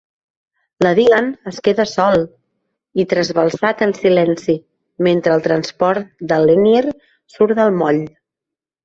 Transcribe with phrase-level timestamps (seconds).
[0.83, 2.23] La Delenn es queda sol
[3.03, 4.55] i trasbalsat en silenci
[5.09, 6.83] mentre el transport del Lennier
[7.35, 8.01] surt del moll.